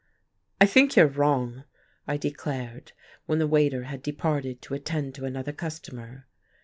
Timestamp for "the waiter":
3.37-3.83